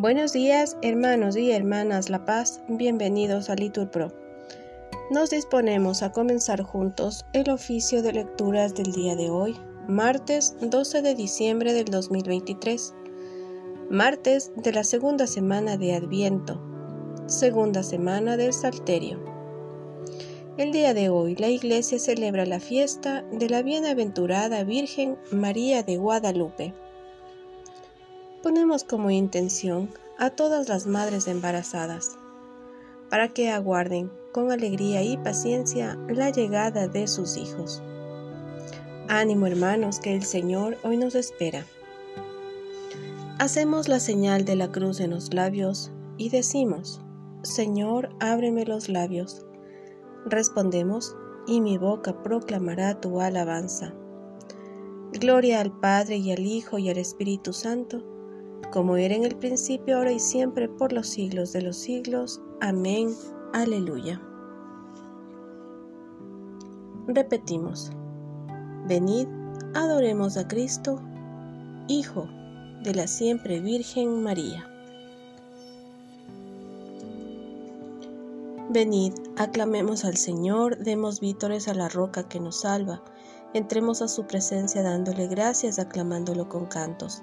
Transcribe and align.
Buenos 0.00 0.32
días, 0.32 0.76
hermanos 0.80 1.36
y 1.36 1.50
hermanas 1.50 2.08
La 2.08 2.24
Paz, 2.24 2.60
bienvenidos 2.68 3.50
a 3.50 3.56
Litur 3.56 3.90
Pro. 3.90 4.12
Nos 5.10 5.30
disponemos 5.30 6.04
a 6.04 6.12
comenzar 6.12 6.62
juntos 6.62 7.26
el 7.32 7.50
oficio 7.50 8.00
de 8.00 8.12
lecturas 8.12 8.76
del 8.76 8.92
día 8.92 9.16
de 9.16 9.28
hoy, 9.28 9.56
martes 9.88 10.54
12 10.60 11.02
de 11.02 11.16
diciembre 11.16 11.72
del 11.72 11.86
2023, 11.86 12.94
martes 13.90 14.52
de 14.54 14.72
la 14.72 14.84
segunda 14.84 15.26
semana 15.26 15.76
de 15.76 15.96
Adviento, 15.96 16.62
segunda 17.26 17.82
semana 17.82 18.36
del 18.36 18.52
Salterio. 18.52 19.18
El 20.58 20.70
día 20.70 20.94
de 20.94 21.08
hoy 21.08 21.34
la 21.34 21.48
Iglesia 21.48 21.98
celebra 21.98 22.46
la 22.46 22.60
fiesta 22.60 23.24
de 23.32 23.48
la 23.50 23.62
bienaventurada 23.62 24.62
Virgen 24.62 25.18
María 25.32 25.82
de 25.82 25.96
Guadalupe 25.96 26.72
ponemos 28.42 28.84
como 28.84 29.10
intención 29.10 29.88
a 30.18 30.30
todas 30.30 30.68
las 30.68 30.86
madres 30.86 31.28
embarazadas, 31.28 32.18
para 33.10 33.28
que 33.28 33.50
aguarden 33.50 34.10
con 34.32 34.52
alegría 34.52 35.02
y 35.02 35.16
paciencia 35.16 35.98
la 36.08 36.30
llegada 36.30 36.88
de 36.88 37.06
sus 37.06 37.36
hijos. 37.36 37.82
Ánimo 39.08 39.46
hermanos, 39.46 40.00
que 40.00 40.14
el 40.14 40.22
Señor 40.24 40.76
hoy 40.84 40.96
nos 40.96 41.14
espera. 41.14 41.64
Hacemos 43.38 43.88
la 43.88 44.00
señal 44.00 44.44
de 44.44 44.56
la 44.56 44.70
cruz 44.70 45.00
en 45.00 45.10
los 45.10 45.32
labios 45.32 45.90
y 46.16 46.28
decimos, 46.28 47.00
Señor, 47.42 48.10
ábreme 48.20 48.64
los 48.66 48.88
labios. 48.88 49.46
Respondemos, 50.26 51.16
y 51.46 51.62
mi 51.62 51.78
boca 51.78 52.22
proclamará 52.22 53.00
tu 53.00 53.20
alabanza. 53.20 53.94
Gloria 55.12 55.60
al 55.60 55.72
Padre 55.72 56.16
y 56.16 56.30
al 56.30 56.40
Hijo 56.40 56.78
y 56.78 56.90
al 56.90 56.98
Espíritu 56.98 57.54
Santo, 57.54 58.04
como 58.70 58.96
era 58.96 59.14
en 59.14 59.24
el 59.24 59.36
principio, 59.36 59.96
ahora 59.96 60.12
y 60.12 60.18
siempre, 60.18 60.68
por 60.68 60.92
los 60.92 61.08
siglos 61.08 61.52
de 61.52 61.62
los 61.62 61.76
siglos. 61.76 62.40
Amén. 62.60 63.14
Aleluya. 63.52 64.20
Repetimos. 67.06 67.90
Venid, 68.86 69.26
adoremos 69.74 70.36
a 70.36 70.46
Cristo, 70.46 71.00
Hijo 71.88 72.28
de 72.82 72.94
la 72.94 73.06
siempre 73.06 73.60
Virgen 73.60 74.22
María. 74.22 74.68
Venid, 78.68 79.14
aclamemos 79.38 80.04
al 80.04 80.18
Señor, 80.18 80.76
demos 80.76 81.20
vítores 81.20 81.68
a 81.68 81.74
la 81.74 81.88
roca 81.88 82.28
que 82.28 82.38
nos 82.38 82.60
salva, 82.60 83.02
entremos 83.54 84.02
a 84.02 84.08
su 84.08 84.26
presencia 84.26 84.82
dándole 84.82 85.26
gracias, 85.26 85.78
aclamándolo 85.78 86.50
con 86.50 86.66
cantos 86.66 87.22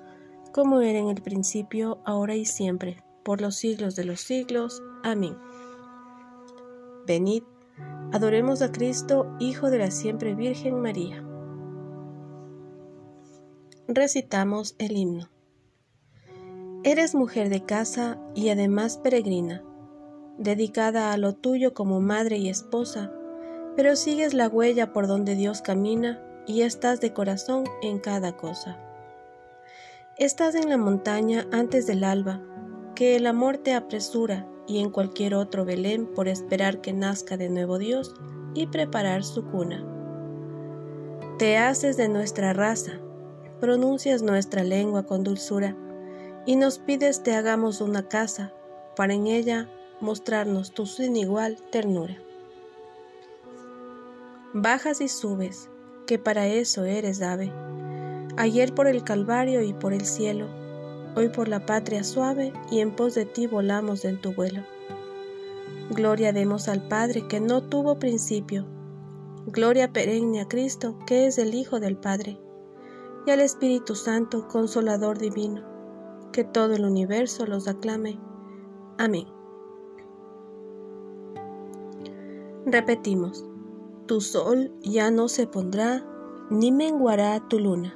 como 0.51 0.81
era 0.81 0.99
en 0.99 1.07
el 1.07 1.21
principio, 1.21 1.99
ahora 2.05 2.35
y 2.35 2.45
siempre, 2.45 3.03
por 3.23 3.41
los 3.41 3.55
siglos 3.55 3.95
de 3.95 4.05
los 4.05 4.21
siglos. 4.21 4.81
Amén. 5.03 5.37
Venid, 7.07 7.43
adoremos 8.11 8.61
a 8.61 8.71
Cristo, 8.71 9.35
Hijo 9.39 9.69
de 9.69 9.79
la 9.79 9.91
siempre 9.91 10.35
Virgen 10.35 10.81
María. 10.81 11.23
Recitamos 13.87 14.75
el 14.77 14.95
himno. 14.95 15.29
Eres 16.83 17.13
mujer 17.13 17.49
de 17.49 17.63
casa 17.63 18.19
y 18.33 18.49
además 18.49 18.97
peregrina, 18.97 19.63
dedicada 20.37 21.11
a 21.13 21.17
lo 21.17 21.33
tuyo 21.33 21.73
como 21.73 21.99
madre 22.01 22.37
y 22.37 22.49
esposa, 22.49 23.11
pero 23.75 23.95
sigues 23.95 24.33
la 24.33 24.47
huella 24.47 24.93
por 24.93 25.07
donde 25.07 25.35
Dios 25.35 25.61
camina 25.61 26.21
y 26.47 26.61
estás 26.61 26.99
de 26.99 27.13
corazón 27.13 27.65
en 27.81 27.99
cada 27.99 28.35
cosa. 28.35 28.90
Estás 30.21 30.53
en 30.53 30.69
la 30.69 30.77
montaña 30.77 31.47
antes 31.51 31.87
del 31.87 32.03
alba, 32.03 32.39
que 32.93 33.15
el 33.15 33.25
amor 33.25 33.57
te 33.57 33.73
apresura 33.73 34.47
y 34.67 34.79
en 34.79 34.91
cualquier 34.91 35.33
otro 35.33 35.65
Belén 35.65 36.05
por 36.05 36.27
esperar 36.27 36.79
que 36.79 36.93
nazca 36.93 37.37
de 37.37 37.49
nuevo 37.49 37.79
Dios 37.79 38.13
y 38.53 38.67
preparar 38.67 39.23
su 39.23 39.43
cuna. 39.43 39.83
Te 41.39 41.57
haces 41.57 41.97
de 41.97 42.07
nuestra 42.07 42.53
raza, 42.53 42.99
pronuncias 43.59 44.21
nuestra 44.21 44.63
lengua 44.63 45.07
con 45.07 45.23
dulzura 45.23 45.75
y 46.45 46.55
nos 46.55 46.77
pides 46.77 47.23
te 47.23 47.33
hagamos 47.33 47.81
una 47.81 48.07
casa 48.07 48.53
para 48.95 49.15
en 49.15 49.25
ella 49.25 49.71
mostrarnos 50.01 50.71
tu 50.71 50.85
sin 50.85 51.15
igual 51.15 51.57
ternura. 51.71 52.21
Bajas 54.53 55.01
y 55.01 55.07
subes, 55.07 55.71
que 56.05 56.19
para 56.19 56.45
eso 56.45 56.83
eres 56.83 57.23
ave 57.23 57.51
ayer 58.37 58.73
por 58.73 58.87
el 58.87 59.03
Calvario 59.03 59.61
y 59.61 59.73
por 59.73 59.93
el 59.93 60.05
cielo, 60.05 60.47
hoy 61.15 61.29
por 61.29 61.47
la 61.47 61.65
patria 61.65 62.03
suave 62.03 62.53
y 62.69 62.79
en 62.79 62.95
pos 62.95 63.15
de 63.15 63.25
ti 63.25 63.47
volamos 63.47 64.05
en 64.05 64.19
tu 64.19 64.33
vuelo. 64.33 64.61
Gloria 65.89 66.31
demos 66.31 66.67
al 66.67 66.87
Padre 66.87 67.27
que 67.27 67.39
no 67.39 67.61
tuvo 67.63 67.99
principio, 67.99 68.65
gloria 69.45 69.91
perenne 69.91 70.41
a 70.41 70.47
Cristo 70.47 70.97
que 71.05 71.27
es 71.27 71.37
el 71.37 71.53
Hijo 71.53 71.79
del 71.79 71.97
Padre, 71.97 72.39
y 73.25 73.31
al 73.31 73.41
Espíritu 73.41 73.95
Santo, 73.95 74.47
consolador 74.47 75.17
divino, 75.17 75.63
que 76.31 76.43
todo 76.43 76.73
el 76.73 76.85
universo 76.85 77.45
los 77.45 77.67
aclame. 77.67 78.19
Amén. 78.97 79.27
Repetimos, 82.65 83.45
tu 84.05 84.21
sol 84.21 84.71
ya 84.81 85.11
no 85.11 85.27
se 85.27 85.47
pondrá, 85.47 86.05
ni 86.49 86.71
menguará 86.71 87.39
tu 87.47 87.59
luna. 87.59 87.95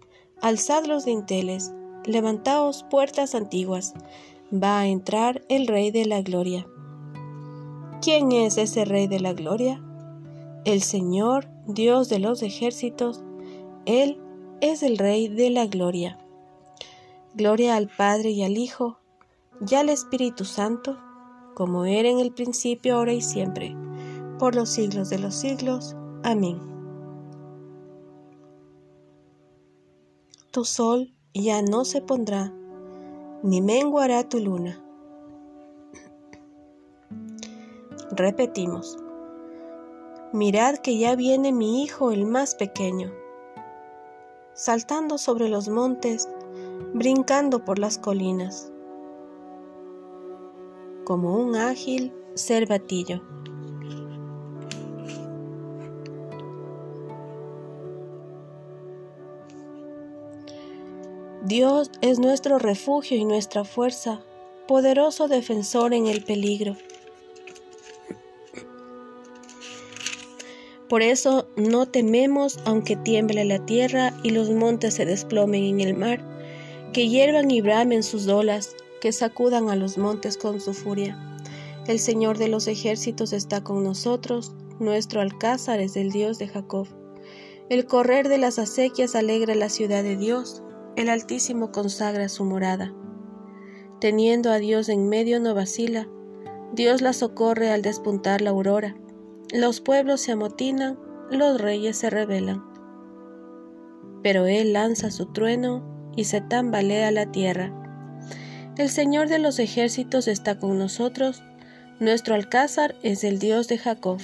Alzad 0.41 0.85
los 0.85 1.05
dinteles, 1.05 1.71
levantaos 2.03 2.83
puertas 2.89 3.35
antiguas, 3.35 3.93
va 4.51 4.79
a 4.79 4.87
entrar 4.87 5.43
el 5.49 5.67
Rey 5.67 5.91
de 5.91 6.05
la 6.05 6.23
Gloria. 6.23 6.65
¿Quién 8.01 8.31
es 8.31 8.57
ese 8.57 8.85
Rey 8.85 9.05
de 9.05 9.19
la 9.19 9.33
Gloria? 9.33 9.83
El 10.65 10.81
Señor, 10.81 11.47
Dios 11.67 12.09
de 12.09 12.17
los 12.17 12.41
ejércitos, 12.41 13.23
Él 13.85 14.19
es 14.61 14.81
el 14.81 14.97
Rey 14.97 15.27
de 15.27 15.51
la 15.51 15.67
Gloria. 15.67 16.17
Gloria 17.35 17.75
al 17.75 17.87
Padre 17.87 18.31
y 18.31 18.43
al 18.43 18.57
Hijo, 18.57 18.97
y 19.69 19.75
al 19.75 19.89
Espíritu 19.89 20.43
Santo, 20.43 20.97
como 21.53 21.85
era 21.85 22.09
en 22.09 22.19
el 22.19 22.31
principio, 22.31 22.95
ahora 22.95 23.13
y 23.13 23.21
siempre, 23.21 23.75
por 24.39 24.55
los 24.55 24.69
siglos 24.69 25.09
de 25.09 25.19
los 25.19 25.35
siglos. 25.35 25.95
Amén. 26.23 26.70
Tu 30.51 30.65
sol 30.65 31.13
ya 31.33 31.61
no 31.61 31.85
se 31.85 32.01
pondrá, 32.01 32.51
ni 33.41 33.61
menguará 33.61 34.27
tu 34.27 34.37
luna. 34.41 34.83
Repetimos. 38.11 38.97
Mirad 40.33 40.79
que 40.79 40.97
ya 40.97 41.15
viene 41.15 41.53
mi 41.53 41.83
hijo 41.83 42.11
el 42.11 42.25
más 42.25 42.55
pequeño, 42.55 43.13
saltando 44.53 45.17
sobre 45.17 45.47
los 45.47 45.69
montes, 45.69 46.27
brincando 46.93 47.63
por 47.63 47.79
las 47.79 47.97
colinas, 47.97 48.73
como 51.05 51.37
un 51.37 51.55
ágil 51.55 52.13
cervatillo. 52.35 53.21
Dios 61.51 61.91
es 61.99 62.17
nuestro 62.17 62.59
refugio 62.59 63.17
y 63.17 63.25
nuestra 63.25 63.65
fuerza, 63.65 64.21
poderoso 64.69 65.27
defensor 65.27 65.93
en 65.93 66.07
el 66.07 66.23
peligro. 66.23 66.77
Por 70.87 71.01
eso 71.01 71.49
no 71.57 71.87
tememos 71.87 72.57
aunque 72.63 72.95
tiemble 72.95 73.43
la 73.43 73.65
tierra 73.65 74.13
y 74.23 74.29
los 74.29 74.49
montes 74.49 74.93
se 74.93 75.05
desplomen 75.05 75.65
en 75.65 75.81
el 75.81 75.93
mar, 75.93 76.23
que 76.93 77.09
hiervan 77.09 77.51
y 77.51 77.59
bramen 77.59 78.03
sus 78.03 78.29
olas, 78.29 78.73
que 79.01 79.11
sacudan 79.11 79.69
a 79.69 79.75
los 79.75 79.97
montes 79.97 80.37
con 80.37 80.61
su 80.61 80.73
furia. 80.73 81.19
El 81.85 81.99
Señor 81.99 82.37
de 82.37 82.47
los 82.47 82.67
ejércitos 82.67 83.33
está 83.33 83.61
con 83.61 83.83
nosotros, 83.83 84.53
nuestro 84.79 85.19
alcázar 85.19 85.81
es 85.81 85.97
el 85.97 86.11
Dios 86.11 86.39
de 86.39 86.47
Jacob. 86.47 86.87
El 87.67 87.87
correr 87.87 88.29
de 88.29 88.37
las 88.37 88.57
acequias 88.57 89.15
alegra 89.15 89.53
la 89.53 89.67
ciudad 89.67 90.01
de 90.01 90.15
Dios, 90.15 90.63
el 90.95 91.09
Altísimo 91.09 91.71
consagra 91.71 92.29
su 92.29 92.43
morada. 92.43 92.93
Teniendo 93.99 94.51
a 94.51 94.57
Dios 94.57 94.89
en 94.89 95.07
medio 95.09 95.39
no 95.39 95.53
vacila, 95.53 96.07
Dios 96.73 97.01
la 97.01 97.13
socorre 97.13 97.71
al 97.71 97.81
despuntar 97.81 98.41
la 98.41 98.49
aurora. 98.49 98.95
Los 99.53 99.81
pueblos 99.81 100.21
se 100.21 100.31
amotinan, 100.31 100.97
los 101.29 101.59
reyes 101.59 101.97
se 101.97 102.09
rebelan. 102.09 102.63
Pero 104.23 104.45
Él 104.45 104.73
lanza 104.73 105.11
su 105.11 105.27
trueno 105.27 105.83
y 106.15 106.25
se 106.25 106.41
tambalea 106.41 107.11
la 107.11 107.31
tierra. 107.31 107.73
El 108.77 108.89
Señor 108.89 109.29
de 109.29 109.39
los 109.39 109.59
ejércitos 109.59 110.27
está 110.27 110.57
con 110.57 110.79
nosotros, 110.79 111.43
nuestro 111.99 112.35
alcázar 112.35 112.95
es 113.03 113.23
el 113.23 113.37
Dios 113.37 113.67
de 113.67 113.77
Jacob. 113.77 114.19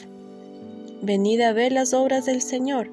Venid 1.01 1.41
a 1.41 1.53
ver 1.53 1.71
las 1.71 1.93
obras 1.93 2.25
del 2.25 2.41
Señor, 2.41 2.89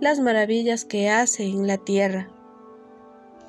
las 0.00 0.18
maravillas 0.20 0.84
que 0.84 1.08
hace 1.10 1.44
en 1.44 1.66
la 1.66 1.78
tierra. 1.78 2.28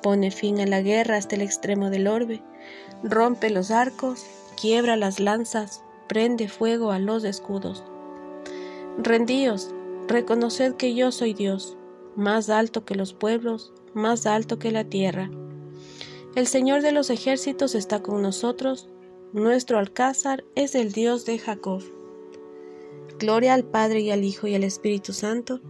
Pone 0.02 0.30
fin 0.30 0.60
a 0.60 0.66
la 0.66 0.80
guerra 0.80 1.16
hasta 1.16 1.34
el 1.36 1.42
extremo 1.42 1.90
del 1.90 2.06
orbe, 2.06 2.42
rompe 3.02 3.50
los 3.50 3.70
arcos, 3.70 4.24
quiebra 4.60 4.96
las 4.96 5.20
lanzas, 5.20 5.82
prende 6.08 6.48
fuego 6.48 6.90
a 6.90 6.98
los 6.98 7.24
escudos. 7.24 7.84
Rendíos, 8.98 9.74
reconoced 10.08 10.74
que 10.74 10.94
yo 10.94 11.12
soy 11.12 11.34
Dios, 11.34 11.76
más 12.16 12.50
alto 12.50 12.84
que 12.84 12.94
los 12.94 13.12
pueblos, 13.12 13.72
más 13.94 14.26
alto 14.26 14.58
que 14.58 14.70
la 14.70 14.84
tierra. 14.84 15.30
El 16.34 16.46
Señor 16.46 16.82
de 16.82 16.92
los 16.92 17.10
ejércitos 17.10 17.74
está 17.74 18.02
con 18.02 18.22
nosotros, 18.22 18.88
nuestro 19.32 19.78
alcázar 19.78 20.44
es 20.54 20.74
el 20.74 20.92
Dios 20.92 21.26
de 21.26 21.38
Jacob. 21.38 21.82
Gloria 23.18 23.54
al 23.54 23.64
Padre 23.64 24.00
y 24.00 24.10
al 24.10 24.24
Hijo 24.24 24.46
y 24.46 24.54
al 24.54 24.64
Espíritu 24.64 25.12
Santo, 25.12 25.60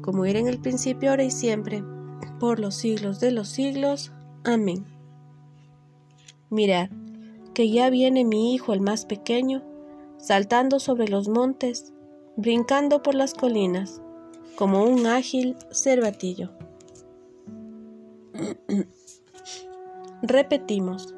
como 0.00 0.24
era 0.24 0.38
en 0.38 0.48
el 0.48 0.58
principio, 0.58 1.10
ahora 1.10 1.24
y 1.24 1.30
siempre, 1.30 1.82
por 2.38 2.60
los 2.60 2.74
siglos 2.74 3.20
de 3.20 3.30
los 3.30 3.48
siglos. 3.48 4.12
Amén. 4.44 4.84
Mirad, 6.50 6.90
que 7.54 7.70
ya 7.70 7.90
viene 7.90 8.24
mi 8.24 8.54
Hijo 8.54 8.72
el 8.72 8.80
más 8.80 9.04
pequeño, 9.04 9.62
saltando 10.16 10.80
sobre 10.80 11.08
los 11.08 11.28
montes, 11.28 11.92
brincando 12.36 13.02
por 13.02 13.14
las 13.14 13.34
colinas, 13.34 14.00
como 14.56 14.84
un 14.84 15.06
ágil 15.06 15.56
cervatillo. 15.70 16.50
Repetimos, 20.22 21.14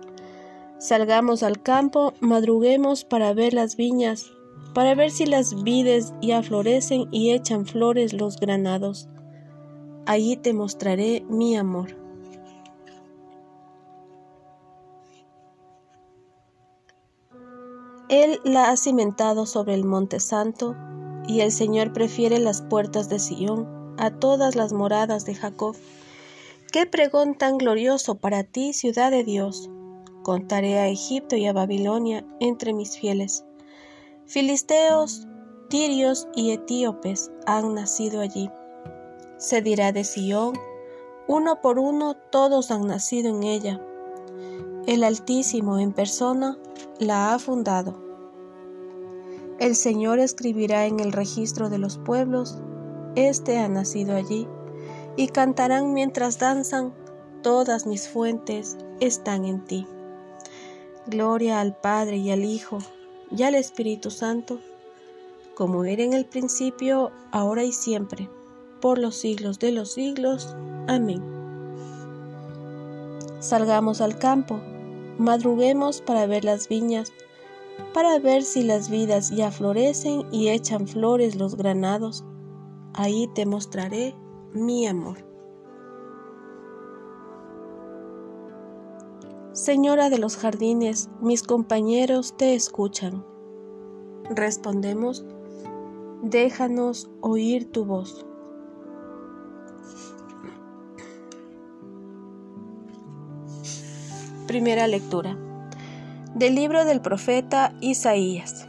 salgamos 0.78 1.42
al 1.42 1.62
campo, 1.62 2.14
madruguemos 2.20 3.04
para 3.04 3.32
ver 3.34 3.54
las 3.54 3.76
viñas, 3.76 4.30
para 4.74 4.94
ver 4.94 5.10
si 5.10 5.26
las 5.26 5.62
vides 5.62 6.12
ya 6.20 6.42
florecen 6.42 7.08
y 7.10 7.32
echan 7.32 7.66
flores 7.66 8.12
los 8.12 8.38
granados. 8.38 9.08
Allí 10.06 10.36
te 10.36 10.52
mostraré 10.52 11.24
mi 11.28 11.56
amor. 11.56 11.96
Él 18.08 18.40
la 18.42 18.70
ha 18.70 18.76
cimentado 18.76 19.46
sobre 19.46 19.74
el 19.74 19.84
monte 19.84 20.18
santo, 20.18 20.74
y 21.28 21.42
el 21.42 21.52
Señor 21.52 21.92
prefiere 21.92 22.40
las 22.40 22.60
puertas 22.60 23.08
de 23.08 23.20
Sión 23.20 23.94
a 23.98 24.10
todas 24.10 24.56
las 24.56 24.72
moradas 24.72 25.24
de 25.26 25.36
Jacob. 25.36 25.76
Qué 26.72 26.86
pregón 26.86 27.36
tan 27.36 27.56
glorioso 27.56 28.16
para 28.16 28.42
ti, 28.42 28.72
ciudad 28.72 29.12
de 29.12 29.22
Dios. 29.22 29.70
Contaré 30.24 30.78
a 30.78 30.88
Egipto 30.88 31.36
y 31.36 31.46
a 31.46 31.52
Babilonia 31.52 32.26
entre 32.40 32.72
mis 32.72 32.98
fieles. 32.98 33.44
Filisteos, 34.26 35.28
tirios 35.68 36.26
y 36.34 36.50
etíopes 36.50 37.30
han 37.46 37.74
nacido 37.74 38.20
allí. 38.20 38.50
Se 39.40 39.62
dirá 39.62 39.90
de 39.90 40.04
Sión, 40.04 40.52
uno 41.26 41.62
por 41.62 41.78
uno 41.78 42.14
todos 42.14 42.70
han 42.70 42.86
nacido 42.86 43.30
en 43.30 43.42
ella. 43.42 43.80
El 44.86 45.02
Altísimo 45.02 45.78
en 45.78 45.94
persona 45.94 46.58
la 46.98 47.32
ha 47.32 47.38
fundado. 47.38 47.98
El 49.58 49.76
Señor 49.76 50.18
escribirá 50.18 50.84
en 50.84 51.00
el 51.00 51.12
registro 51.12 51.70
de 51.70 51.78
los 51.78 51.96
pueblos, 51.96 52.58
Este 53.16 53.56
ha 53.56 53.68
nacido 53.70 54.14
allí, 54.14 54.46
y 55.16 55.28
cantarán 55.28 55.94
mientras 55.94 56.38
danzan, 56.38 56.92
todas 57.42 57.86
mis 57.86 58.10
fuentes 58.10 58.76
están 59.00 59.46
en 59.46 59.64
ti. 59.64 59.86
Gloria 61.06 61.60
al 61.60 61.74
Padre 61.74 62.18
y 62.18 62.30
al 62.30 62.44
Hijo 62.44 62.76
y 63.34 63.42
al 63.44 63.54
Espíritu 63.54 64.10
Santo, 64.10 64.60
como 65.54 65.84
era 65.84 66.02
en 66.02 66.12
el 66.12 66.26
principio, 66.26 67.10
ahora 67.32 67.64
y 67.64 67.72
siempre, 67.72 68.28
por 68.80 68.98
los 68.98 69.16
siglos 69.16 69.58
de 69.58 69.72
los 69.72 69.92
siglos. 69.92 70.56
Amén. 70.88 71.22
Salgamos 73.40 74.00
al 74.00 74.18
campo, 74.18 74.60
madruguemos 75.18 76.00
para 76.00 76.26
ver 76.26 76.44
las 76.44 76.68
viñas, 76.68 77.12
para 77.94 78.18
ver 78.18 78.42
si 78.42 78.62
las 78.62 78.90
vidas 78.90 79.30
ya 79.30 79.50
florecen 79.50 80.26
y 80.30 80.48
echan 80.48 80.86
flores 80.86 81.36
los 81.36 81.56
granados. 81.56 82.24
Ahí 82.92 83.28
te 83.34 83.46
mostraré 83.46 84.14
mi 84.52 84.86
amor. 84.86 85.30
Señora 89.52 90.10
de 90.10 90.18
los 90.18 90.36
jardines, 90.36 91.10
mis 91.20 91.42
compañeros 91.42 92.36
te 92.36 92.54
escuchan. 92.54 93.24
Respondemos, 94.30 95.24
déjanos 96.22 97.10
oír 97.20 97.70
tu 97.70 97.84
voz. 97.84 98.26
Primera 104.50 104.88
lectura 104.88 105.38
del 106.34 106.56
libro 106.56 106.84
del 106.84 107.00
profeta 107.00 107.72
Isaías. 107.80 108.66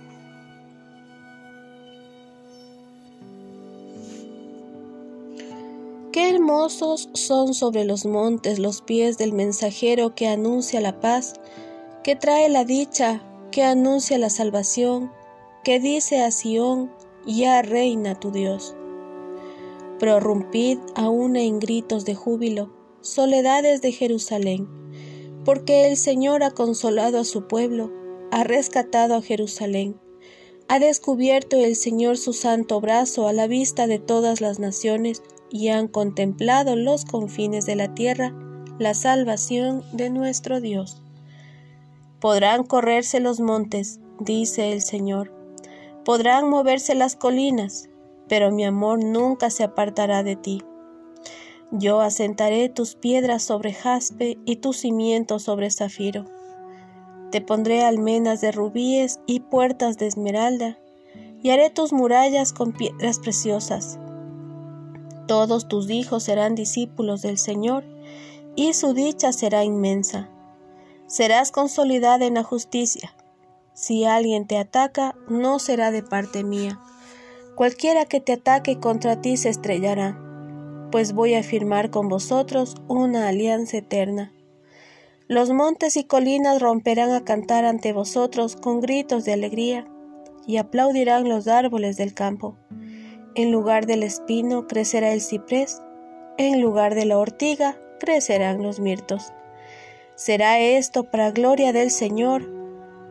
Qué 6.11 6.29
hermosos 6.29 7.09
son 7.13 7.55
sobre 7.55 7.83
los 7.83 8.05
montes 8.05 8.59
los 8.59 8.83
pies 8.83 9.17
del 9.17 9.33
mensajero 9.33 10.13
que 10.13 10.27
anuncia 10.27 10.81
la 10.81 10.99
paz, 10.99 11.33
que 12.03 12.15
trae 12.15 12.47
la 12.47 12.63
dicha, 12.63 13.23
que 13.49 13.63
anuncia 13.63 14.19
la 14.19 14.29
salvación, 14.29 15.11
que 15.63 15.79
dice 15.79 16.21
a 16.21 16.29
Sión, 16.29 16.91
ya 17.25 17.63
reina 17.63 18.13
tu 18.19 18.29
Dios. 18.29 18.75
Prorrumpid 19.97 20.77
aún 20.93 21.35
en 21.37 21.57
gritos 21.57 22.05
de 22.05 22.13
júbilo, 22.13 22.71
soledades 23.01 23.81
de 23.81 23.91
Jerusalén 23.93 24.80
porque 25.45 25.87
el 25.87 25.97
Señor 25.97 26.43
ha 26.43 26.51
consolado 26.51 27.19
a 27.19 27.25
su 27.25 27.47
pueblo, 27.47 27.91
ha 28.31 28.43
rescatado 28.43 29.15
a 29.15 29.21
Jerusalén. 29.21 29.99
Ha 30.67 30.79
descubierto 30.79 31.57
el 31.57 31.75
Señor 31.75 32.17
su 32.17 32.33
santo 32.33 32.79
brazo 32.79 33.27
a 33.27 33.33
la 33.33 33.47
vista 33.47 33.87
de 33.87 33.99
todas 33.99 34.39
las 34.39 34.59
naciones 34.59 35.21
y 35.49 35.67
han 35.69 35.87
contemplado 35.87 36.75
los 36.75 37.05
confines 37.05 37.65
de 37.65 37.75
la 37.75 37.93
tierra 37.93 38.33
la 38.79 38.93
salvación 38.93 39.83
de 39.93 40.09
nuestro 40.09 40.59
Dios. 40.59 41.01
Podrán 42.19 42.63
correrse 42.63 43.19
los 43.19 43.39
montes, 43.39 43.99
dice 44.19 44.71
el 44.71 44.81
Señor, 44.81 45.33
podrán 46.03 46.49
moverse 46.49 46.95
las 46.95 47.15
colinas, 47.15 47.89
pero 48.27 48.51
mi 48.51 48.65
amor 48.65 49.03
nunca 49.03 49.49
se 49.49 49.63
apartará 49.63 50.23
de 50.23 50.35
ti. 50.35 50.63
Yo 51.73 52.01
asentaré 52.01 52.67
tus 52.67 52.95
piedras 52.95 53.43
sobre 53.43 53.71
jaspe 53.71 54.37
y 54.43 54.57
tus 54.57 54.75
cimientos 54.77 55.43
sobre 55.43 55.71
zafiro. 55.71 56.25
Te 57.31 57.39
pondré 57.39 57.85
almenas 57.85 58.41
de 58.41 58.51
rubíes 58.51 59.21
y 59.25 59.39
puertas 59.39 59.97
de 59.97 60.07
esmeralda, 60.07 60.77
y 61.41 61.49
haré 61.51 61.69
tus 61.69 61.93
murallas 61.93 62.51
con 62.51 62.73
piedras 62.73 63.19
preciosas. 63.19 63.99
Todos 65.27 65.69
tus 65.69 65.89
hijos 65.89 66.23
serán 66.23 66.55
discípulos 66.55 67.21
del 67.21 67.37
Señor, 67.37 67.85
y 68.57 68.73
su 68.73 68.93
dicha 68.93 69.31
será 69.31 69.63
inmensa. 69.63 70.29
Serás 71.07 71.51
consolidada 71.51 72.25
en 72.25 72.33
la 72.33 72.43
justicia. 72.43 73.15
Si 73.73 74.03
alguien 74.03 74.45
te 74.45 74.57
ataca, 74.57 75.15
no 75.29 75.57
será 75.57 75.91
de 75.91 76.03
parte 76.03 76.43
mía. 76.43 76.81
Cualquiera 77.55 78.05
que 78.05 78.19
te 78.19 78.33
ataque 78.33 78.77
contra 78.77 79.21
ti 79.21 79.37
se 79.37 79.47
estrellará, 79.47 80.30
pues 80.91 81.13
voy 81.13 81.33
a 81.33 81.43
firmar 81.43 81.89
con 81.89 82.09
vosotros 82.09 82.75
una 82.87 83.27
alianza 83.27 83.77
eterna. 83.77 84.33
Los 85.27 85.51
montes 85.51 85.95
y 85.97 86.03
colinas 86.03 86.61
romperán 86.61 87.11
a 87.11 87.23
cantar 87.23 87.65
ante 87.65 87.93
vosotros 87.93 88.55
con 88.55 88.81
gritos 88.81 89.23
de 89.23 89.33
alegría, 89.33 89.87
y 90.45 90.57
aplaudirán 90.57 91.29
los 91.29 91.47
árboles 91.47 91.97
del 91.97 92.13
campo. 92.13 92.57
En 93.35 93.51
lugar 93.51 93.85
del 93.85 94.03
espino 94.03 94.67
crecerá 94.67 95.13
el 95.13 95.21
ciprés, 95.21 95.81
en 96.37 96.61
lugar 96.61 96.95
de 96.95 97.05
la 97.05 97.17
ortiga 97.17 97.77
crecerán 97.99 98.61
los 98.61 98.79
mirtos. 98.79 99.31
Será 100.15 100.59
esto 100.59 101.05
para 101.05 101.31
gloria 101.31 101.71
del 101.71 101.91
Señor, 101.91 102.51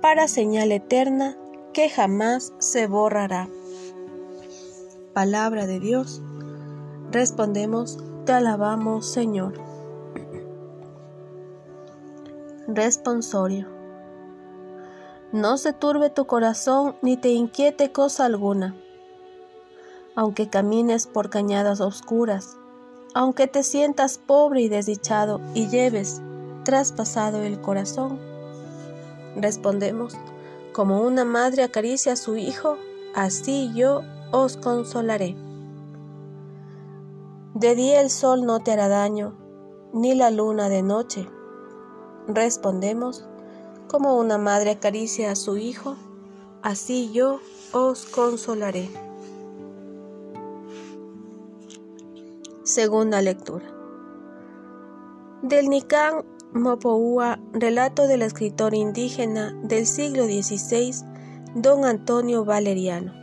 para 0.03 0.29
señal 0.29 0.73
eterna 0.73 1.37
que 1.73 1.89
jamás 1.89 2.53
se 2.59 2.87
borrará 2.87 3.49
palabra 5.13 5.67
de 5.67 5.81
Dios, 5.81 6.23
respondemos, 7.11 7.99
te 8.25 8.33
alabamos 8.33 9.07
Señor. 9.07 9.55
Responsorio. 12.67 13.67
No 15.33 15.59
se 15.59 15.73
turbe 15.73 16.11
tu 16.11 16.27
corazón 16.27 16.97
ni 17.03 17.17
te 17.17 17.31
inquiete 17.31 17.93
cosa 17.93 18.27
alguna. 18.27 18.75
Aunque 20.15 20.49
camines 20.49 21.07
por 21.07 21.31
cañadas 21.31 21.81
oscuras, 21.81 22.57
aunque 23.15 23.47
te 23.47 23.63
sientas 23.63 24.19
pobre 24.19 24.63
y 24.63 24.69
desdichado 24.69 25.41
y 25.55 25.69
lleves 25.69 26.21
traspasado 26.65 27.43
el 27.43 27.61
corazón, 27.61 28.19
respondemos, 29.37 30.17
como 30.73 31.03
una 31.03 31.25
madre 31.25 31.63
acaricia 31.63 32.13
a 32.13 32.17
su 32.17 32.37
hijo, 32.37 32.77
así 33.15 33.73
yo 33.75 34.03
os 34.31 34.57
consolaré. 34.57 35.50
De 37.55 37.75
día 37.75 38.01
el 38.01 38.11
sol 38.11 38.47
no 38.47 38.61
te 38.61 38.71
hará 38.71 38.89
daño, 38.89 39.37
ni 39.93 40.15
la 40.15 40.31
luna 40.31 40.69
de 40.69 40.83
noche. 40.83 41.29
Respondemos, 42.29 43.29
como 43.89 44.17
una 44.17 44.39
madre 44.39 44.71
acaricia 44.71 45.33
a 45.33 45.37
su 45.37 45.57
hijo, 45.57 45.97
así 46.63 47.11
yo 47.13 47.41
os 47.73 48.07
consolaré. 48.07 48.89
Segunda 52.63 53.21
lectura. 53.21 53.67
Del 55.43 55.71
Nican 55.71 56.25
Mopoúa, 56.53 57.41
relato 57.53 58.07
del 58.07 58.23
escritor 58.23 58.75
indígena 58.75 59.59
del 59.65 59.87
siglo 59.87 60.25
XVI, 60.25 60.93
don 61.57 61.85
Antonio 61.85 62.45
Valeriano. 62.45 63.20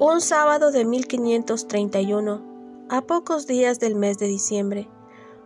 Un 0.00 0.20
sábado 0.20 0.72
de 0.72 0.84
1531, 0.84 2.42
a 2.90 3.00
pocos 3.02 3.46
días 3.46 3.78
del 3.78 3.94
mes 3.94 4.18
de 4.18 4.26
diciembre, 4.26 4.88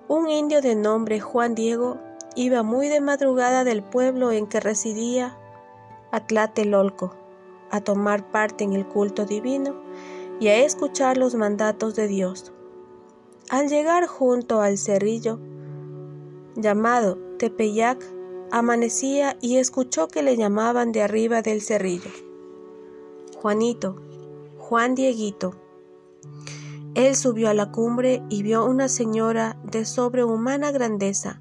un 0.08 0.30
indio 0.30 0.62
de 0.62 0.74
nombre 0.74 1.20
Juan 1.20 1.54
Diego 1.54 1.98
iba 2.34 2.62
muy 2.62 2.88
de 2.88 3.02
madrugada 3.02 3.62
del 3.64 3.82
pueblo 3.82 4.32
en 4.32 4.46
que 4.46 4.60
residía 4.60 5.38
Atlatelolco 6.12 7.14
a 7.70 7.82
tomar 7.82 8.30
parte 8.30 8.64
en 8.64 8.72
el 8.72 8.88
culto 8.88 9.26
divino 9.26 9.82
y 10.40 10.48
a 10.48 10.56
escuchar 10.64 11.18
los 11.18 11.34
mandatos 11.34 11.94
de 11.94 12.08
Dios. 12.08 12.50
Al 13.50 13.68
llegar 13.68 14.06
junto 14.06 14.62
al 14.62 14.78
cerrillo 14.78 15.38
llamado 16.56 17.18
Tepeyac, 17.38 18.02
amanecía 18.50 19.36
y 19.42 19.58
escuchó 19.58 20.08
que 20.08 20.22
le 20.22 20.38
llamaban 20.38 20.90
de 20.90 21.02
arriba 21.02 21.42
del 21.42 21.60
cerrillo. 21.60 22.10
Juanito, 23.42 24.07
Juan 24.68 24.94
Dieguito. 24.94 25.54
Él 26.94 27.16
subió 27.16 27.48
a 27.48 27.54
la 27.54 27.72
cumbre 27.72 28.22
y 28.28 28.42
vio 28.42 28.66
una 28.66 28.88
señora 28.88 29.56
de 29.64 29.86
sobrehumana 29.86 30.72
grandeza, 30.72 31.40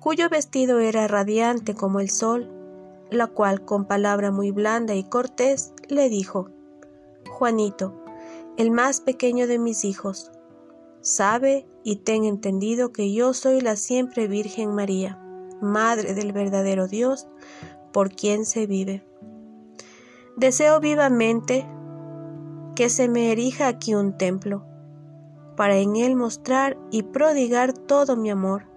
cuyo 0.00 0.30
vestido 0.30 0.78
era 0.78 1.06
radiante 1.08 1.74
como 1.74 2.00
el 2.00 2.08
sol, 2.08 2.50
la 3.10 3.26
cual 3.26 3.66
con 3.66 3.84
palabra 3.84 4.30
muy 4.30 4.50
blanda 4.50 4.94
y 4.94 5.04
cortés 5.04 5.74
le 5.90 6.08
dijo, 6.08 6.48
Juanito, 7.28 8.02
el 8.56 8.70
más 8.70 9.02
pequeño 9.02 9.46
de 9.46 9.58
mis 9.58 9.84
hijos, 9.84 10.32
sabe 11.02 11.66
y 11.84 11.96
ten 11.96 12.24
entendido 12.24 12.92
que 12.92 13.12
yo 13.12 13.34
soy 13.34 13.60
la 13.60 13.76
siempre 13.76 14.26
Virgen 14.26 14.74
María, 14.74 15.22
Madre 15.60 16.14
del 16.14 16.32
verdadero 16.32 16.88
Dios, 16.88 17.28
por 17.92 18.08
quien 18.08 18.46
se 18.46 18.66
vive. 18.66 19.04
Deseo 20.38 20.80
vivamente 20.80 21.66
que 22.78 22.90
se 22.90 23.08
me 23.08 23.32
erija 23.32 23.66
aquí 23.66 23.96
un 23.96 24.16
templo, 24.16 24.64
para 25.56 25.78
en 25.78 25.96
él 25.96 26.14
mostrar 26.14 26.78
y 26.92 27.02
prodigar 27.02 27.72
todo 27.72 28.16
mi 28.16 28.30
amor, 28.30 28.68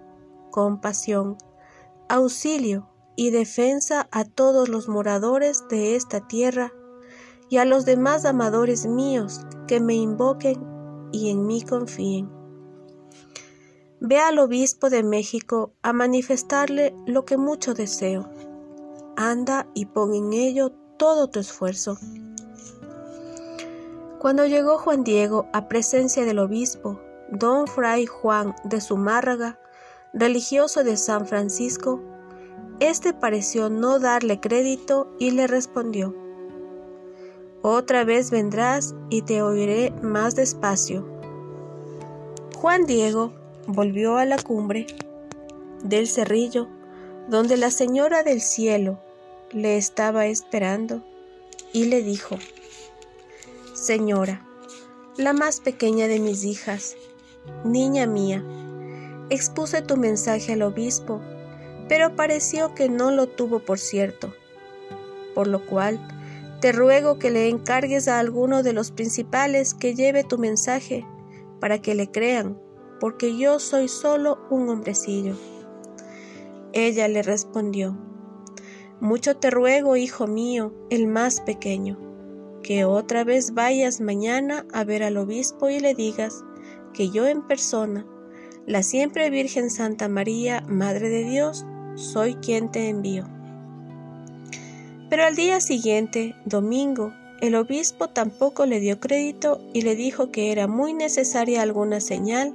compasión, 0.50 1.36
auxilio 2.08 2.90
y 3.14 3.30
defensa 3.30 4.08
a 4.10 4.24
todos 4.24 4.68
los 4.68 4.88
moradores 4.88 5.68
de 5.70 5.94
esta 5.94 6.26
tierra 6.26 6.72
y 7.48 7.58
a 7.58 7.64
los 7.64 7.84
demás 7.84 8.24
amadores 8.24 8.86
míos 8.86 9.46
que 9.68 9.78
me 9.78 9.94
invoquen 9.94 10.60
y 11.12 11.30
en 11.30 11.46
mí 11.46 11.62
confíen. 11.62 12.28
Ve 14.00 14.18
al 14.18 14.40
obispo 14.40 14.90
de 14.90 15.04
México 15.04 15.74
a 15.80 15.92
manifestarle 15.92 16.92
lo 17.06 17.24
que 17.24 17.36
mucho 17.36 17.72
deseo. 17.72 18.28
Anda 19.16 19.68
y 19.74 19.86
pon 19.86 20.12
en 20.12 20.32
ello 20.32 20.72
todo 20.98 21.28
tu 21.30 21.38
esfuerzo. 21.38 21.98
Cuando 24.22 24.46
llegó 24.46 24.78
Juan 24.78 25.02
Diego 25.02 25.48
a 25.52 25.66
presencia 25.66 26.24
del 26.24 26.38
obispo, 26.38 27.00
don 27.28 27.66
Fray 27.66 28.06
Juan 28.06 28.54
de 28.62 28.80
Zumárraga, 28.80 29.58
religioso 30.12 30.84
de 30.84 30.96
San 30.96 31.26
Francisco, 31.26 32.00
éste 32.78 33.14
pareció 33.14 33.68
no 33.68 33.98
darle 33.98 34.38
crédito 34.38 35.12
y 35.18 35.32
le 35.32 35.48
respondió, 35.48 36.14
Otra 37.62 38.04
vez 38.04 38.30
vendrás 38.30 38.94
y 39.10 39.22
te 39.22 39.42
oiré 39.42 39.90
más 40.02 40.36
despacio. 40.36 41.04
Juan 42.54 42.86
Diego 42.86 43.32
volvió 43.66 44.18
a 44.18 44.24
la 44.24 44.38
cumbre 44.38 44.86
del 45.82 46.06
cerrillo, 46.06 46.68
donde 47.26 47.56
la 47.56 47.72
Señora 47.72 48.22
del 48.22 48.40
Cielo 48.40 49.00
le 49.50 49.76
estaba 49.76 50.26
esperando, 50.26 51.02
y 51.72 51.86
le 51.86 52.04
dijo, 52.04 52.36
Señora, 53.82 54.46
la 55.16 55.32
más 55.32 55.60
pequeña 55.60 56.06
de 56.06 56.20
mis 56.20 56.44
hijas, 56.44 56.94
niña 57.64 58.06
mía, 58.06 58.44
expuse 59.28 59.82
tu 59.82 59.96
mensaje 59.96 60.52
al 60.52 60.62
obispo, 60.62 61.20
pero 61.88 62.14
pareció 62.14 62.76
que 62.76 62.88
no 62.88 63.10
lo 63.10 63.26
tuvo 63.26 63.58
por 63.58 63.80
cierto, 63.80 64.32
por 65.34 65.48
lo 65.48 65.66
cual 65.66 65.98
te 66.60 66.70
ruego 66.70 67.18
que 67.18 67.32
le 67.32 67.48
encargues 67.48 68.06
a 68.06 68.20
alguno 68.20 68.62
de 68.62 68.72
los 68.72 68.92
principales 68.92 69.74
que 69.74 69.96
lleve 69.96 70.22
tu 70.22 70.38
mensaje 70.38 71.04
para 71.58 71.82
que 71.82 71.96
le 71.96 72.08
crean, 72.08 72.62
porque 73.00 73.36
yo 73.36 73.58
soy 73.58 73.88
solo 73.88 74.46
un 74.48 74.68
hombrecillo. 74.68 75.34
Ella 76.72 77.08
le 77.08 77.24
respondió, 77.24 77.98
Mucho 79.00 79.38
te 79.38 79.50
ruego, 79.50 79.96
hijo 79.96 80.28
mío, 80.28 80.72
el 80.88 81.08
más 81.08 81.40
pequeño 81.40 82.11
que 82.62 82.84
otra 82.84 83.24
vez 83.24 83.54
vayas 83.54 84.00
mañana 84.00 84.66
a 84.72 84.84
ver 84.84 85.02
al 85.02 85.16
obispo 85.16 85.68
y 85.68 85.80
le 85.80 85.94
digas 85.94 86.44
que 86.92 87.10
yo 87.10 87.26
en 87.26 87.42
persona 87.42 88.06
la 88.66 88.82
siempre 88.82 89.28
Virgen 89.30 89.70
Santa 89.70 90.08
María, 90.08 90.62
Madre 90.68 91.08
de 91.08 91.24
Dios, 91.24 91.66
soy 91.96 92.34
quien 92.36 92.70
te 92.70 92.88
envío. 92.88 93.24
Pero 95.10 95.24
al 95.24 95.34
día 95.34 95.60
siguiente, 95.60 96.36
domingo, 96.44 97.12
el 97.40 97.56
obispo 97.56 98.08
tampoco 98.08 98.66
le 98.66 98.78
dio 98.78 99.00
crédito 99.00 99.60
y 99.72 99.82
le 99.82 99.96
dijo 99.96 100.30
que 100.30 100.52
era 100.52 100.68
muy 100.68 100.94
necesaria 100.94 101.60
alguna 101.62 102.00
señal 102.00 102.54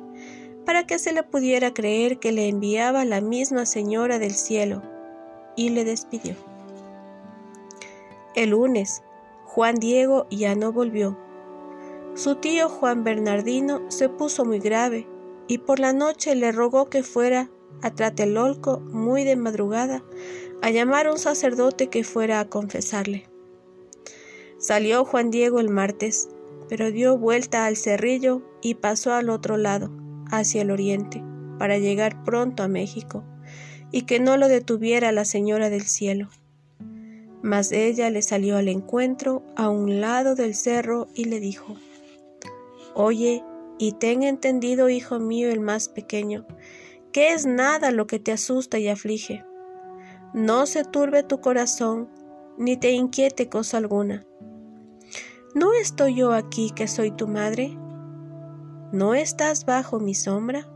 para 0.65 0.87
que 0.87 0.97
se 0.97 1.11
le 1.11 1.23
pudiera 1.23 1.73
creer 1.73 2.19
que 2.19 2.31
le 2.31 2.47
enviaba 2.47 3.05
la 3.05 3.21
misma 3.21 3.65
Señora 3.65 4.17
del 4.17 4.33
cielo, 4.33 4.81
y 5.55 5.69
le 5.69 5.83
despidió. 5.83 6.35
El 8.35 8.51
lunes, 8.51 9.01
Juan 9.57 9.77
Diego 9.77 10.27
ya 10.29 10.53
no 10.53 10.71
volvió. 10.71 11.17
Su 12.13 12.35
tío 12.35 12.69
Juan 12.69 13.03
Bernardino 13.03 13.81
se 13.89 14.07
puso 14.07 14.45
muy 14.45 14.59
grave 14.59 15.07
y 15.47 15.57
por 15.57 15.79
la 15.79 15.93
noche 15.93 16.35
le 16.35 16.51
rogó 16.51 16.91
que 16.91 17.01
fuera 17.01 17.49
a 17.81 17.89
Tratelolco 17.89 18.81
muy 18.81 19.23
de 19.23 19.35
madrugada 19.35 20.03
a 20.61 20.69
llamar 20.69 21.07
a 21.07 21.11
un 21.11 21.17
sacerdote 21.17 21.87
que 21.87 22.03
fuera 22.03 22.39
a 22.39 22.47
confesarle. 22.47 23.27
Salió 24.59 25.03
Juan 25.05 25.31
Diego 25.31 25.59
el 25.59 25.69
martes, 25.69 26.29
pero 26.69 26.91
dio 26.91 27.17
vuelta 27.17 27.65
al 27.65 27.77
cerrillo 27.77 28.43
y 28.61 28.75
pasó 28.75 29.11
al 29.13 29.31
otro 29.31 29.57
lado, 29.57 29.89
hacia 30.29 30.61
el 30.61 30.69
oriente, 30.69 31.23
para 31.57 31.79
llegar 31.79 32.23
pronto 32.23 32.61
a 32.61 32.67
México, 32.67 33.23
y 33.91 34.03
que 34.03 34.19
no 34.19 34.37
lo 34.37 34.49
detuviera 34.49 35.11
la 35.11 35.25
Señora 35.25 35.71
del 35.71 35.81
Cielo. 35.81 36.29
Mas 37.41 37.71
ella 37.71 38.09
le 38.09 38.21
salió 38.21 38.57
al 38.57 38.67
encuentro 38.67 39.43
a 39.55 39.69
un 39.69 40.01
lado 40.01 40.35
del 40.35 40.55
cerro 40.55 41.07
y 41.13 41.25
le 41.25 41.39
dijo, 41.39 41.75
Oye, 42.95 43.43
y 43.77 43.93
ten 43.93 44.23
entendido, 44.23 44.89
hijo 44.89 45.19
mío 45.19 45.49
el 45.49 45.59
más 45.59 45.87
pequeño, 45.87 46.45
que 47.11 47.33
es 47.33 47.45
nada 47.45 47.91
lo 47.91 48.07
que 48.07 48.19
te 48.19 48.31
asusta 48.31 48.79
y 48.79 48.87
aflige. 48.87 49.45
No 50.33 50.65
se 50.65 50.83
turbe 50.83 51.23
tu 51.23 51.41
corazón, 51.41 52.09
ni 52.57 52.75
te 52.75 52.91
inquiete 52.91 53.49
cosa 53.49 53.77
alguna 53.77 54.25
¿No 55.57 55.73
estoy 55.73 56.13
yo 56.13 56.33
aquí 56.33 56.69
que 56.69 56.87
soy 56.87 57.09
tu 57.09 57.27
madre? 57.27 57.75
¿No 58.91 59.15
estás 59.15 59.65
bajo 59.65 59.99
mi 59.99 60.13
sombra? 60.13 60.67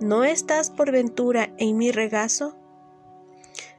¿No 0.00 0.24
estás 0.24 0.70
por 0.70 0.90
ventura 0.90 1.52
en 1.58 1.76
mi 1.76 1.90
regazo? 1.90 2.57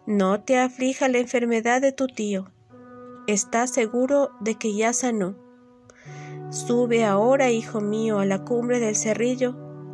No 0.10 0.42
te 0.42 0.58
aflija 0.58 1.08
la 1.08 1.20
enfermedad 1.20 1.84
de 1.84 1.92
tu 1.92 2.08
tío. 2.08 2.52
Estás 3.28 3.70
seguro 3.70 4.32
de 4.40 4.56
que 4.56 4.74
ya 4.74 4.92
sanó. 4.92 5.36
Sube 6.50 7.06
ahora, 7.06 7.52
hijo 7.52 7.80
mío, 7.80 8.18
a 8.18 8.26
la 8.26 8.44
cumbre 8.44 8.80
del 8.80 8.96
cerrillo, 8.96 9.52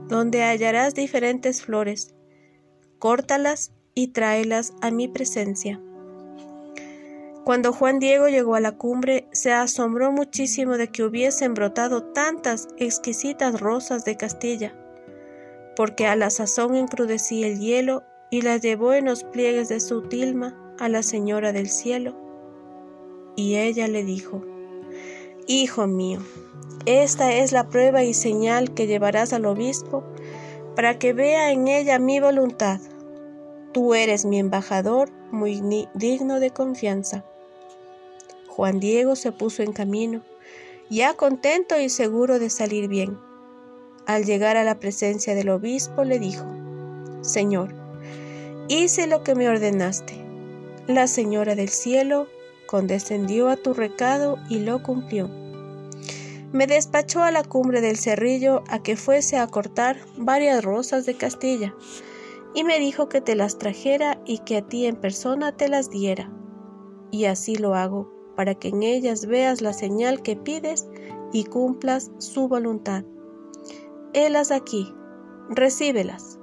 donde 0.08 0.42
hallarás 0.42 0.96
diferentes 0.96 1.64
flores. 1.64 2.16
Córtalas 2.98 3.74
y 3.94 4.14
tráelas 4.14 4.72
a 4.82 4.90
mi 4.90 5.10
presencia. 5.10 5.82
Cuando 7.44 7.74
Juan 7.74 8.00
Diego 8.00 8.30
llegó 8.30 8.56
a 8.56 8.62
la 8.62 8.78
cumbre, 8.78 9.28
se 9.34 9.52
asombró 9.52 10.14
muchísimo 10.14 10.78
de 10.78 10.88
que 10.88 11.04
hubiesen 11.04 11.54
brotado 11.54 12.04
tantas 12.14 12.70
exquisitas 12.78 13.60
rosas 13.60 14.06
de 14.06 14.16
Castilla, 14.16 14.74
porque 15.76 16.08
a 16.08 16.16
la 16.16 16.30
sazón 16.30 16.78
encrudecía 16.78 17.48
el 17.48 17.60
hielo 17.60 18.06
y 18.36 18.42
las 18.42 18.60
llevó 18.60 18.94
en 18.94 19.06
los 19.06 19.24
pliegues 19.24 19.70
de 19.70 19.80
su 19.80 20.02
tilma 20.02 20.76
a 20.78 20.90
la 20.90 21.04
Señora 21.04 21.54
del 21.54 21.70
Cielo. 21.70 22.14
Y 23.38 23.56
ella 23.56 23.88
le 23.88 24.04
dijo, 24.04 24.44
Hijo 25.48 25.88
mío, 25.88 26.20
esta 26.86 27.34
es 27.34 27.54
la 27.54 27.70
prueba 27.70 28.04
y 28.04 28.14
señal 28.14 28.74
que 28.74 28.88
llevarás 28.88 29.32
al 29.32 29.46
obispo 29.46 30.04
para 30.76 31.00
que 31.00 31.14
vea 31.14 31.54
en 31.54 31.70
ella 31.70 31.98
mi 31.98 32.20
voluntad. 32.20 32.82
Tú 33.72 33.94
eres 33.94 34.26
mi 34.26 34.38
embajador 34.38 35.10
muy 35.32 35.64
digno 35.94 36.42
de 36.42 36.50
confianza. 36.50 37.24
Juan 38.50 38.82
Diego 38.82 39.16
se 39.16 39.32
puso 39.32 39.64
en 39.64 39.72
camino, 39.72 40.24
ya 40.90 41.14
contento 41.14 41.80
y 41.80 41.88
seguro 41.88 42.38
de 42.38 42.50
salir 42.50 42.90
bien. 42.90 43.18
Al 44.06 44.26
llegar 44.26 44.58
a 44.58 44.66
la 44.66 44.78
presencia 44.78 45.36
del 45.36 45.48
obispo 45.48 46.04
le 46.04 46.20
dijo, 46.20 46.46
Señor, 47.22 47.85
hice 48.68 49.08
lo 49.08 49.24
que 49.24 49.36
me 49.36 49.48
ordenaste. 49.48 50.16
La 50.88 51.08
Señora 51.08 51.56
del 51.56 51.70
cielo 51.70 52.28
condescendió 52.68 53.50
a 53.50 53.58
tu 53.58 53.74
recado 53.74 54.38
y 54.50 54.60
lo 54.60 54.82
cumplió. 54.82 55.30
Me 56.52 56.68
despachó 56.68 57.22
a 57.22 57.32
la 57.32 57.44
cumbre 57.44 57.82
del 57.82 57.98
cerrillo 57.98 58.64
a 58.70 58.82
que 58.82 58.96
fuese 58.96 59.38
a 59.38 59.48
cortar 59.48 59.98
varias 60.18 60.64
rosas 60.64 61.06
de 61.06 61.16
Castilla, 61.16 61.76
y 62.54 62.64
me 62.64 62.80
dijo 62.80 63.10
que 63.10 63.20
te 63.20 63.36
las 63.36 63.58
trajera 63.58 64.22
y 64.26 64.40
que 64.40 64.58
a 64.58 64.62
ti 64.62 64.86
en 64.86 64.96
persona 64.96 65.52
te 65.52 65.68
las 65.68 65.90
diera. 65.90 66.32
Y 67.12 67.26
así 67.26 67.58
lo 67.58 67.76
hago, 67.76 68.10
para 68.36 68.56
que 68.56 68.70
en 68.70 68.84
ellas 68.84 69.26
veas 69.26 69.62
la 69.62 69.74
señal 69.74 70.22
que 70.22 70.38
pides 70.38 70.88
y 71.34 71.44
cumplas 71.44 72.12
su 72.18 72.48
voluntad. 72.48 73.04
Helas 74.14 74.52
aquí, 74.52 74.94
recíbelas. 75.50 76.40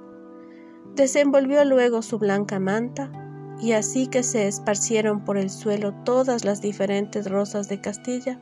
Desenvolvió 0.95 1.65
luego 1.65 2.01
su 2.01 2.19
blanca 2.19 2.59
manta, 2.59 3.11
y 3.59 3.71
así 3.71 4.07
que 4.07 4.23
se 4.23 4.47
esparcieron 4.47 5.23
por 5.23 5.37
el 5.37 5.49
suelo 5.49 5.93
todas 6.03 6.45
las 6.45 6.61
diferentes 6.61 7.29
rosas 7.29 7.69
de 7.69 7.81
Castilla, 7.81 8.39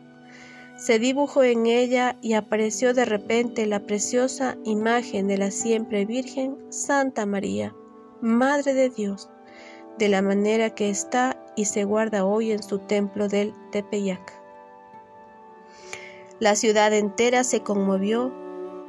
se 0.75 0.97
dibujó 0.97 1.43
en 1.43 1.67
ella 1.67 2.17
y 2.21 2.33
apareció 2.33 2.95
de 2.95 3.05
repente 3.05 3.67
la 3.67 3.81
preciosa 3.81 4.57
imagen 4.63 5.27
de 5.27 5.37
la 5.37 5.51
siempre 5.51 6.05
Virgen 6.05 6.57
Santa 6.69 7.27
María, 7.27 7.75
Madre 8.19 8.73
de 8.73 8.89
Dios, 8.89 9.29
de 9.99 10.09
la 10.09 10.23
manera 10.23 10.71
que 10.71 10.89
está 10.89 11.37
y 11.55 11.65
se 11.65 11.83
guarda 11.83 12.25
hoy 12.25 12.51
en 12.51 12.63
su 12.63 12.79
templo 12.79 13.27
del 13.27 13.53
Tepeyac. 13.71 14.33
La 16.39 16.55
ciudad 16.55 16.91
entera 16.93 17.43
se 17.43 17.61
conmovió 17.61 18.33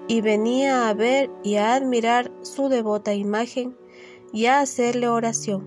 y 0.09 0.21
venía 0.21 0.89
a 0.89 0.95
ver 0.95 1.31
y 1.43 1.57
a 1.57 1.75
admirar 1.75 2.31
su 2.43 2.69
devota 2.69 3.15
imagen 3.15 3.77
y 4.33 4.47
a 4.47 4.61
hacerle 4.61 5.09
oración. 5.09 5.67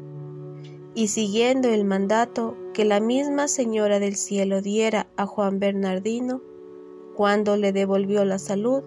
Y 0.93 1.10
siguiendo 1.10 1.69
el 1.69 1.86
mandato 1.86 2.56
que 2.74 2.86
la 2.86 3.00
misma 3.00 3.48
Señora 3.48 4.00
del 4.00 4.15
Cielo 4.15 4.62
diera 4.62 5.08
a 5.17 5.26
Juan 5.26 5.60
Bernardino, 5.60 6.41
cuando 7.15 7.58
le 7.58 7.71
devolvió 7.71 8.26
la 8.26 8.39
salud, 8.39 8.84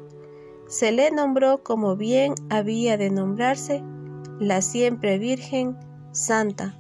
se 0.69 0.93
le 0.93 1.11
nombró 1.11 1.63
como 1.63 1.97
bien 1.97 2.35
había 2.51 2.97
de 2.97 3.11
nombrarse 3.11 3.83
la 4.39 4.61
siempre 4.61 5.19
Virgen 5.19 5.77
Santa 6.13 6.79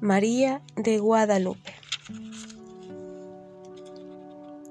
María 0.00 0.62
de 0.76 0.98
Guadalupe. 0.98 1.74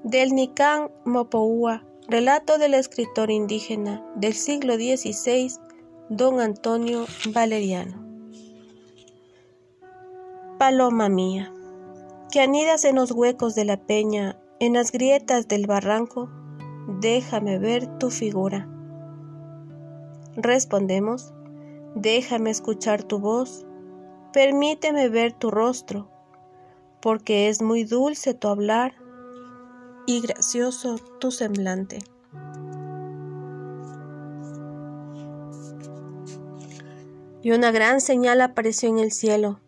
Del 0.02 0.34
Nicán 0.34 0.90
Mopoúa, 1.04 1.84
relato 2.08 2.58
del 2.58 2.74
escritor 2.74 3.30
indígena 3.30 4.04
del 4.14 4.34
siglo 4.34 4.74
XVI, 4.74 5.52
don 6.08 6.40
Antonio 6.40 7.06
Valeriano. 7.32 8.04
Paloma 10.58 11.08
mía, 11.08 11.52
que 12.30 12.40
anidas 12.40 12.84
en 12.84 12.96
los 12.96 13.10
huecos 13.12 13.54
de 13.54 13.64
la 13.64 13.76
peña, 13.76 14.38
en 14.60 14.74
las 14.74 14.92
grietas 14.92 15.48
del 15.48 15.66
barranco, 15.66 16.30
déjame 17.00 17.58
ver 17.58 17.98
tu 17.98 18.10
figura. 18.10 18.68
Respondemos, 20.36 21.32
déjame 21.94 22.50
escuchar 22.50 23.02
tu 23.02 23.18
voz 23.18 23.66
Permíteme 24.36 25.08
ver 25.08 25.32
tu 25.32 25.50
rostro, 25.50 26.10
porque 27.00 27.48
es 27.48 27.62
muy 27.62 27.84
dulce 27.84 28.34
tu 28.34 28.48
hablar 28.48 28.92
y 30.06 30.20
gracioso 30.20 30.96
tu 31.18 31.30
semblante. 31.30 31.98
Y 37.42 37.50
una 37.52 37.70
gran 37.70 38.00
señal 38.00 38.40
apareció 38.40 38.88
en 38.88 38.98
el 38.98 39.12
cielo, 39.12 39.60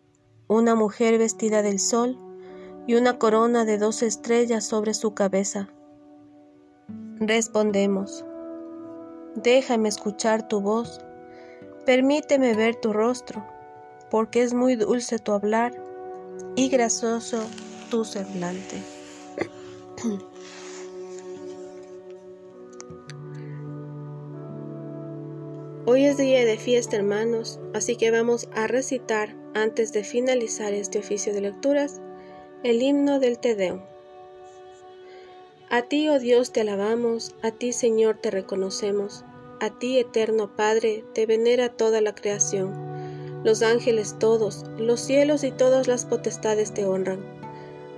una 0.47 0.75
mujer 0.75 1.17
vestida 1.17 1.61
del 1.61 1.79
sol 1.79 2.17
y 2.87 2.95
una 2.95 3.19
corona 3.19 3.65
de 3.65 3.77
dos 3.77 4.01
estrellas 4.01 4.65
sobre 4.65 4.93
su 4.93 5.13
cabeza. 5.13 5.69
Respondemos, 7.19 8.25
déjame 9.35 9.89
escuchar 9.89 10.47
tu 10.47 10.61
voz, 10.61 10.99
permíteme 11.85 12.53
ver 12.55 12.75
tu 12.75 12.93
rostro 12.93 13.45
porque 14.09 14.41
es 14.41 14.53
muy 14.53 14.75
dulce 14.75 15.19
tu 15.19 15.33
hablar 15.33 15.73
y 16.55 16.69
grasoso 16.69 17.43
tu 17.89 18.05
semblante. 18.05 18.98
Hoy 25.85 26.05
es 26.05 26.17
día 26.17 26.43
de 26.45 26.57
fiesta, 26.57 26.97
hermanos, 26.97 27.59
así 27.73 27.95
que 27.95 28.11
vamos 28.11 28.49
a 28.53 28.67
recitar, 28.67 29.35
antes 29.53 29.93
de 29.93 30.03
finalizar 30.03 30.73
este 30.73 30.99
oficio 30.99 31.33
de 31.33 31.41
lecturas, 31.41 32.01
el 32.63 32.81
himno 32.81 33.19
del 33.19 33.39
Te 33.39 33.55
Deum. 33.55 33.81
A 35.69 35.83
ti, 35.83 36.09
oh 36.09 36.19
Dios, 36.19 36.51
te 36.51 36.61
alabamos, 36.61 37.35
a 37.41 37.51
ti, 37.51 37.73
Señor, 37.73 38.17
te 38.17 38.31
reconocemos 38.31 39.23
a 39.61 39.77
ti, 39.77 39.99
eterno 39.99 40.55
Padre, 40.55 41.03
te 41.13 41.25
venera 41.25 41.69
toda 41.69 42.01
la 42.01 42.15
creación. 42.15 42.73
Los 43.43 43.61
ángeles 43.61 44.15
todos, 44.19 44.65
los 44.77 45.01
cielos 45.01 45.43
y 45.43 45.51
todas 45.51 45.87
las 45.87 46.05
potestades 46.05 46.73
te 46.73 46.85
honran. 46.85 47.38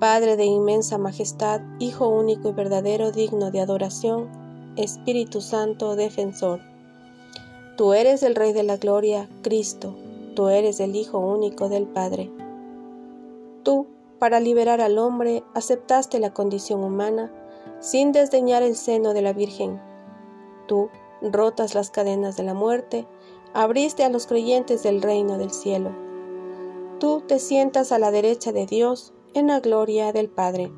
Padre 0.00 0.38
de 0.38 0.46
inmensa 0.46 0.96
majestad, 0.96 1.60
Hijo 1.78 2.08
único 2.08 2.48
y 2.48 2.52
verdadero, 2.52 3.12
digno 3.12 3.50
de 3.50 3.60
adoración, 3.60 4.30
Espíritu 4.76 5.42
Santo, 5.42 5.94
defensor. 5.94 6.60
Tú 7.76 7.92
eres 7.92 8.22
el 8.22 8.34
Rey 8.34 8.54
de 8.54 8.62
la 8.62 8.78
Gloria, 8.78 9.28
Cristo, 9.42 9.94
tú 10.34 10.48
eres 10.48 10.80
el 10.80 10.96
Hijo 10.96 11.18
único 11.18 11.68
del 11.68 11.86
Padre. 11.86 12.30
Tú, 13.62 13.88
para 14.18 14.40
liberar 14.40 14.80
al 14.80 14.96
hombre, 14.96 15.44
aceptaste 15.52 16.18
la 16.18 16.32
condición 16.32 16.82
humana 16.82 17.30
sin 17.80 18.12
desdeñar 18.12 18.62
el 18.62 18.76
seno 18.76 19.12
de 19.12 19.20
la 19.20 19.34
Virgen. 19.34 19.82
Tú, 20.66 20.88
rotas 21.20 21.74
las 21.74 21.90
cadenas 21.90 22.38
de 22.38 22.44
la 22.44 22.54
muerte, 22.54 23.06
abriste 23.52 24.02
a 24.04 24.08
los 24.08 24.26
creyentes 24.26 24.82
del 24.82 25.02
reino 25.02 25.36
del 25.36 25.50
cielo. 25.50 25.90
Tú 27.00 27.20
te 27.20 27.38
sientas 27.38 27.92
a 27.92 27.98
la 27.98 28.10
derecha 28.10 28.50
de 28.50 28.64
Dios 28.64 29.12
en 29.34 29.48
la 29.48 29.60
gloria 29.60 30.12
del 30.12 30.28
Padre. 30.28 30.70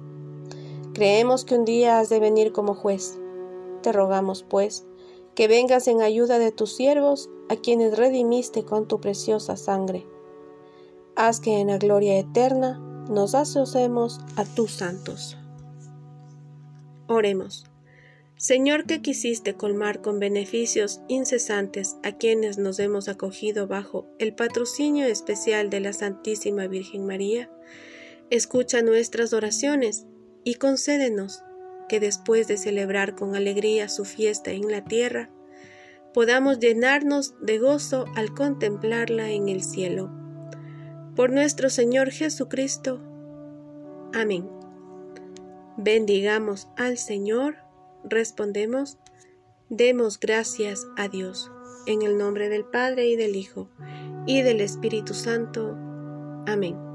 Creemos 0.94 1.44
que 1.44 1.54
un 1.54 1.64
día 1.64 1.98
has 1.98 2.08
de 2.08 2.20
venir 2.20 2.52
como 2.52 2.74
juez. 2.74 3.18
Te 3.82 3.92
rogamos, 3.92 4.42
pues, 4.42 4.86
que 5.34 5.48
vengas 5.48 5.88
en 5.88 6.02
ayuda 6.02 6.38
de 6.38 6.52
tus 6.52 6.76
siervos, 6.76 7.30
a 7.48 7.56
quienes 7.56 7.96
redimiste 7.96 8.64
con 8.64 8.88
tu 8.88 9.00
preciosa 9.00 9.56
sangre. 9.56 10.06
Haz 11.16 11.40
que 11.40 11.60
en 11.60 11.68
la 11.68 11.78
gloria 11.78 12.18
eterna 12.18 12.78
nos 13.08 13.34
asociemos 13.34 14.20
a 14.36 14.44
tus 14.44 14.72
santos. 14.72 15.36
Oremos. 17.08 17.66
Señor 18.36 18.86
que 18.86 19.02
quisiste 19.02 19.54
colmar 19.54 20.00
con 20.00 20.18
beneficios 20.18 21.00
incesantes 21.08 21.96
a 22.02 22.12
quienes 22.12 22.58
nos 22.58 22.78
hemos 22.78 23.08
acogido 23.08 23.66
bajo 23.66 24.06
el 24.18 24.34
patrocinio 24.34 25.06
especial 25.06 25.70
de 25.70 25.80
la 25.80 25.92
Santísima 25.92 26.66
Virgen 26.66 27.06
María, 27.06 27.50
escucha 28.33 28.81
nuestras 28.81 29.35
oraciones 29.35 30.07
y 30.42 30.55
concédenos 30.55 31.42
que 31.87 32.01
después 32.01 32.49
de 32.49 32.57
celebrar 32.57 33.14
con 33.14 33.37
alegría 33.37 33.90
su 33.90 34.07
fiesta 34.07 34.53
en 34.53 34.71
la 34.71 34.83
tierra, 34.85 35.31
podamos 36.14 36.59
llenarnos 36.59 37.35
de 37.42 37.59
gozo 37.59 38.07
al 38.16 38.33
contemplarla 38.33 39.31
en 39.31 39.51
el 39.51 39.62
cielo 39.62 40.11
por 41.14 41.31
nuestro 41.31 41.68
Señor 41.68 42.11
Jesucristo. 42.11 43.03
Amén. 44.14 44.49
Bendigamos 45.77 46.68
al 46.79 46.97
Señor, 46.97 47.57
respondemos, 48.03 48.99
demos 49.68 50.18
gracias 50.18 50.87
a 50.97 51.09
Dios, 51.09 51.51
en 51.87 52.01
el 52.01 52.16
nombre 52.16 52.49
del 52.49 52.64
Padre 52.64 53.09
y 53.09 53.16
del 53.16 53.37
Hijo 53.37 53.68
y 54.27 54.40
del 54.40 54.62
Espíritu 54.62 55.12
Santo. 55.12 55.77
Amén. 56.47 56.91